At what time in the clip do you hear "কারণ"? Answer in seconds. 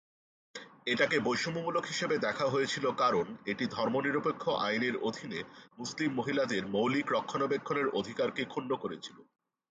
2.97-3.25